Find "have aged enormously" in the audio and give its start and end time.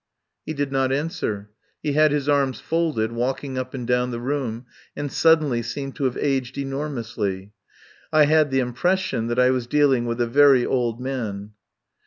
6.05-7.51